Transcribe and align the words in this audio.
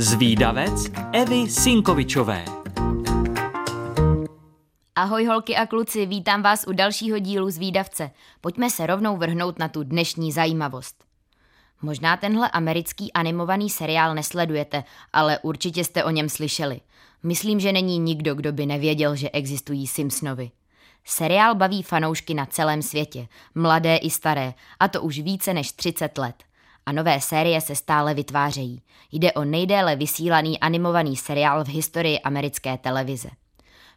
Zvídavec 0.00 0.90
Evy 1.12 1.50
Sinkovičové 1.50 2.44
Ahoj 4.94 5.24
holky 5.24 5.56
a 5.56 5.66
kluci, 5.66 6.06
vítám 6.06 6.42
vás 6.42 6.64
u 6.68 6.72
dalšího 6.72 7.18
dílu 7.18 7.50
Zvídavce. 7.50 8.10
Pojďme 8.40 8.70
se 8.70 8.86
rovnou 8.86 9.16
vrhnout 9.16 9.58
na 9.58 9.68
tu 9.68 9.82
dnešní 9.82 10.32
zajímavost. 10.32 11.04
Možná 11.82 12.16
tenhle 12.16 12.50
americký 12.50 13.12
animovaný 13.12 13.70
seriál 13.70 14.14
nesledujete, 14.14 14.84
ale 15.12 15.38
určitě 15.38 15.84
jste 15.84 16.04
o 16.04 16.10
něm 16.10 16.28
slyšeli. 16.28 16.80
Myslím, 17.22 17.60
že 17.60 17.72
není 17.72 17.98
nikdo, 17.98 18.34
kdo 18.34 18.52
by 18.52 18.66
nevěděl, 18.66 19.16
že 19.16 19.30
existují 19.30 19.86
Simpsonovi. 19.86 20.50
Seriál 21.04 21.54
baví 21.54 21.82
fanoušky 21.82 22.34
na 22.34 22.46
celém 22.46 22.82
světě, 22.82 23.28
mladé 23.54 23.96
i 23.96 24.10
staré, 24.10 24.54
a 24.80 24.88
to 24.88 25.02
už 25.02 25.18
více 25.18 25.54
než 25.54 25.72
30 25.72 26.18
let. 26.18 26.34
A 26.88 26.92
nové 26.92 27.20
série 27.20 27.60
se 27.60 27.74
stále 27.74 28.14
vytvářejí. 28.14 28.82
Jde 29.12 29.32
o 29.32 29.44
nejdéle 29.44 29.96
vysílaný 29.96 30.60
animovaný 30.60 31.16
seriál 31.16 31.64
v 31.64 31.68
historii 31.68 32.18
americké 32.20 32.78
televize. 32.78 33.28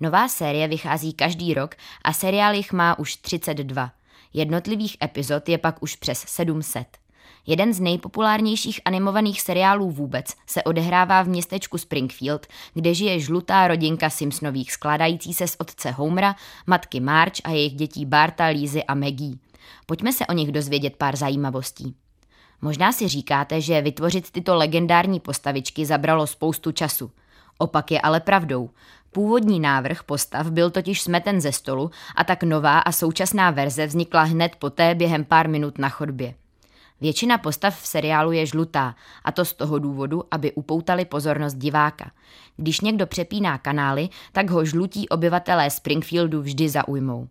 Nová 0.00 0.28
série 0.28 0.68
vychází 0.68 1.12
každý 1.12 1.54
rok 1.54 1.74
a 2.02 2.12
seriál 2.12 2.54
jich 2.54 2.72
má 2.72 2.98
už 2.98 3.16
32. 3.16 3.90
Jednotlivých 4.32 4.96
epizod 5.02 5.48
je 5.48 5.58
pak 5.58 5.82
už 5.82 5.96
přes 5.96 6.18
700. 6.18 6.86
Jeden 7.46 7.72
z 7.72 7.80
nejpopulárnějších 7.80 8.80
animovaných 8.84 9.40
seriálů 9.40 9.90
vůbec 9.90 10.26
se 10.46 10.62
odehrává 10.62 11.22
v 11.22 11.28
městečku 11.28 11.78
Springfield, 11.78 12.46
kde 12.74 12.94
žije 12.94 13.20
žlutá 13.20 13.68
rodinka 13.68 14.10
Simpsonových 14.10 14.72
skládající 14.72 15.34
se 15.34 15.48
z 15.48 15.56
otce 15.58 15.90
Homera, 15.90 16.36
matky 16.66 17.00
Marge 17.00 17.42
a 17.44 17.50
jejich 17.50 17.74
dětí 17.74 18.06
Barta, 18.06 18.46
Lízy 18.46 18.84
a 18.84 18.94
Maggie. 18.94 19.36
Pojďme 19.86 20.12
se 20.12 20.26
o 20.26 20.32
nich 20.32 20.52
dozvědět 20.52 20.96
pár 20.96 21.16
zajímavostí. 21.16 21.96
Možná 22.62 22.92
si 22.92 23.08
říkáte, 23.08 23.60
že 23.60 23.82
vytvořit 23.82 24.30
tyto 24.30 24.54
legendární 24.54 25.20
postavičky 25.20 25.86
zabralo 25.86 26.26
spoustu 26.26 26.72
času. 26.72 27.10
Opak 27.58 27.90
je 27.90 28.00
ale 28.00 28.20
pravdou. 28.20 28.70
Původní 29.12 29.60
návrh 29.60 30.02
postav 30.02 30.50
byl 30.50 30.70
totiž 30.70 31.02
smeten 31.02 31.40
ze 31.40 31.52
stolu 31.52 31.90
a 32.16 32.24
tak 32.24 32.42
nová 32.42 32.78
a 32.78 32.92
současná 32.92 33.50
verze 33.50 33.86
vznikla 33.86 34.22
hned 34.22 34.56
poté 34.56 34.94
během 34.94 35.24
pár 35.24 35.48
minut 35.48 35.78
na 35.78 35.88
chodbě. 35.88 36.34
Většina 37.00 37.38
postav 37.38 37.82
v 37.82 37.86
seriálu 37.86 38.32
je 38.32 38.46
žlutá, 38.46 38.94
a 39.24 39.32
to 39.32 39.44
z 39.44 39.52
toho 39.52 39.78
důvodu, 39.78 40.24
aby 40.30 40.52
upoutali 40.52 41.04
pozornost 41.04 41.54
diváka. 41.54 42.10
Když 42.56 42.80
někdo 42.80 43.06
přepíná 43.06 43.58
kanály, 43.58 44.08
tak 44.32 44.50
ho 44.50 44.64
žlutí 44.64 45.08
obyvatelé 45.08 45.70
Springfieldu 45.70 46.42
vždy 46.42 46.68
zaujmou. 46.68 47.28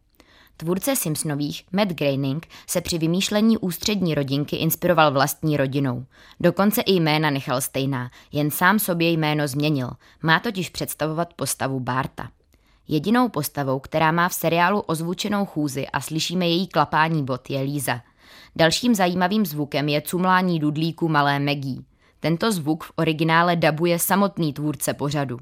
Tvůrce 0.57 0.95
Simpsonových, 0.95 1.63
Matt 1.71 1.91
Groening, 1.91 2.47
se 2.67 2.81
při 2.81 2.97
vymýšlení 2.97 3.57
ústřední 3.57 4.15
rodinky 4.15 4.55
inspiroval 4.55 5.11
vlastní 5.11 5.57
rodinou. 5.57 6.05
Dokonce 6.39 6.81
i 6.81 6.93
jména 6.93 7.29
nechal 7.29 7.61
stejná, 7.61 8.09
jen 8.31 8.51
sám 8.51 8.79
sobě 8.79 9.11
jméno 9.11 9.47
změnil. 9.47 9.89
Má 10.21 10.39
totiž 10.39 10.69
představovat 10.69 11.33
postavu 11.33 11.79
Barta. 11.79 12.29
Jedinou 12.87 13.29
postavou, 13.29 13.79
která 13.79 14.11
má 14.11 14.29
v 14.29 14.33
seriálu 14.33 14.79
ozvučenou 14.81 15.45
chůzi 15.45 15.87
a 15.87 16.01
slyšíme 16.01 16.47
její 16.47 16.67
klapání 16.67 17.23
bot, 17.23 17.49
je 17.49 17.61
Líza– 17.61 18.01
Dalším 18.55 18.95
zajímavým 18.95 19.45
zvukem 19.45 19.89
je 19.89 20.01
cumlání 20.01 20.59
dudlíku 20.59 21.07
malé 21.07 21.39
Maggie. 21.39 21.81
Tento 22.19 22.51
zvuk 22.51 22.83
v 22.83 22.91
originále 22.95 23.55
dabuje 23.55 23.99
samotný 23.99 24.53
tvůrce 24.53 24.93
pořadu. 24.93 25.39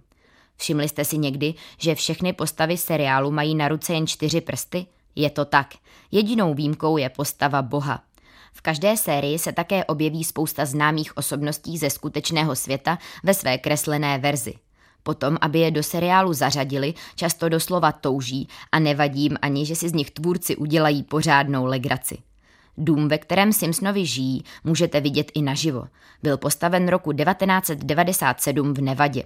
Všimli 0.58 0.90
jste 0.90 1.06
si 1.06 1.18
někdy, 1.18 1.54
že 1.78 1.96
všechny 1.96 2.34
postavy 2.34 2.78
seriálu 2.78 3.32
mají 3.32 3.56
na 3.56 3.68
ruce 3.68 3.94
jen 3.94 4.08
čtyři 4.08 4.42
prsty? 4.42 4.86
Je 5.16 5.30
to 5.30 5.46
tak. 5.46 5.74
Jedinou 6.12 6.54
výjimkou 6.54 6.98
je 6.98 7.10
postava 7.10 7.62
Boha. 7.62 8.04
V 8.54 8.62
každé 8.62 8.98
sérii 8.98 9.40
se 9.40 9.52
také 9.52 9.86
objeví 9.86 10.24
spousta 10.24 10.66
známých 10.66 11.18
osobností 11.18 11.78
ze 11.78 11.90
skutečného 11.90 12.56
světa 12.56 12.98
ve 13.24 13.34
své 13.34 13.58
kreslené 13.58 14.18
verzi. 14.18 14.54
Potom, 15.04 15.38
aby 15.42 15.60
je 15.60 15.72
do 15.72 15.84
seriálu 15.84 16.34
zařadili, 16.34 16.94
často 17.16 17.50
doslova 17.50 17.92
touží 17.92 18.48
a 18.72 18.80
nevadí 18.80 19.22
jim 19.22 19.38
ani, 19.42 19.66
že 19.66 19.76
si 19.76 19.90
z 19.90 19.94
nich 19.94 20.12
tvůrci 20.12 20.56
udělají 20.56 21.04
pořádnou 21.04 21.66
legraci. 21.66 22.18
Dům, 22.78 23.08
ve 23.08 23.18
kterém 23.18 23.54
Simpsonovi 23.54 24.06
žijí, 24.06 24.44
můžete 24.64 25.02
vidět 25.02 25.32
i 25.34 25.42
naživo. 25.42 25.88
Byl 26.24 26.38
postaven 26.38 26.88
roku 26.88 27.14
1997 27.14 28.74
v 28.74 28.82
Nevadě. 28.82 29.24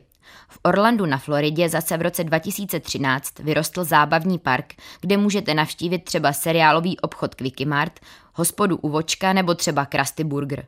V 0.50 0.60
Orlandu 0.64 1.06
na 1.06 1.18
Floridě 1.18 1.70
zase 1.70 1.98
v 1.98 2.02
roce 2.02 2.24
2013 2.24 3.40
vyrostl 3.40 3.84
zábavní 3.84 4.40
park, 4.40 4.74
kde 5.02 5.18
můžete 5.18 5.54
navštívit 5.54 6.04
třeba 6.04 6.34
seriálový 6.34 7.00
obchod 7.00 7.36
Quickie 7.36 7.68
Mart, 7.68 8.00
hospodu 8.34 8.78
u 8.78 8.90
Vočka 8.90 9.34
nebo 9.34 9.56
třeba 9.56 9.86
Krusty 9.86 10.24
Burger. 10.24 10.66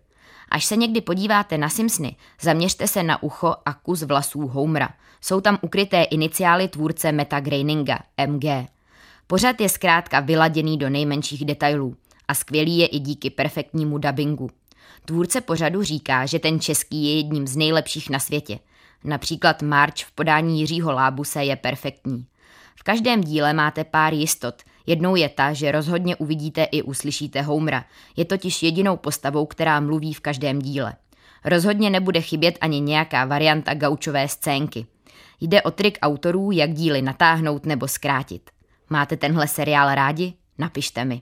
Až 0.50 0.66
se 0.66 0.76
někdy 0.76 1.02
podíváte 1.02 1.58
na 1.58 1.70
Simpsony, 1.70 2.16
zaměřte 2.42 2.88
se 2.88 3.04
na 3.04 3.24
ucho 3.24 3.56
a 3.66 3.74
kus 3.74 4.02
vlasů 4.02 4.48
Homera. 4.48 4.90
Jsou 5.22 5.42
tam 5.42 5.58
ukryté 5.62 6.04
iniciály 6.04 6.68
tvůrce 6.68 7.12
Meta 7.12 7.40
Graininga, 7.40 8.00
MG. 8.28 8.46
Pořad 9.28 9.62
je 9.62 9.70
zkrátka 9.70 10.20
vyladěný 10.20 10.78
do 10.78 10.90
nejmenších 10.90 11.46
detailů 11.46 11.96
a 12.28 12.34
skvělý 12.34 12.78
je 12.78 12.88
i 12.88 13.00
díky 13.00 13.30
perfektnímu 13.30 13.98
dabingu. 13.98 14.50
Tvůrce 15.06 15.42
pořadu 15.42 15.84
říká, 15.84 16.26
že 16.26 16.40
ten 16.40 16.60
český 16.60 17.06
je 17.06 17.18
jedním 17.18 17.48
z 17.48 17.56
nejlepších 17.56 18.10
na 18.10 18.20
světě. 18.20 18.60
Například 19.04 19.62
March 19.62 19.98
v 19.98 20.12
podání 20.12 20.60
Jiřího 20.60 20.92
Lábuse 20.92 21.44
je 21.44 21.56
perfektní. 21.56 22.26
V 22.76 22.84
každém 22.84 23.22
díle 23.22 23.54
máte 23.54 23.84
pár 23.84 24.14
jistot. 24.14 24.56
Jednou 24.86 25.16
je 25.16 25.30
ta, 25.30 25.54
že 25.54 25.72
rozhodně 25.72 26.16
uvidíte 26.16 26.64
i 26.64 26.82
uslyšíte 26.82 27.42
Homera. 27.42 27.86
Je 28.16 28.26
totiž 28.26 28.64
jedinou 28.64 28.98
postavou, 28.98 29.46
která 29.46 29.80
mluví 29.80 30.14
v 30.14 30.20
každém 30.20 30.60
díle. 30.62 30.94
Rozhodně 31.46 31.90
nebude 31.90 32.22
chybět 32.22 32.58
ani 32.62 32.80
nějaká 32.80 33.26
varianta 33.26 33.74
gaučové 33.74 34.28
scénky. 34.28 34.86
Jde 35.42 35.62
o 35.62 35.72
trik 35.72 35.98
autorů, 36.02 36.52
jak 36.52 36.74
díly 36.74 37.02
natáhnout 37.02 37.66
nebo 37.66 37.88
zkrátit. 37.88 38.50
Máte 38.90 39.18
tenhle 39.18 39.48
seriál 39.48 39.96
rádi? 39.96 40.34
Napište 40.58 41.06
mi. 41.06 41.22